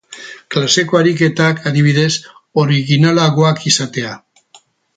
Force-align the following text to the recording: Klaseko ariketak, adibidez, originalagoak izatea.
Klaseko 0.53 0.97
ariketak, 0.99 1.61
adibidez, 1.71 2.09
originalagoak 2.63 3.63
izatea. 3.73 4.19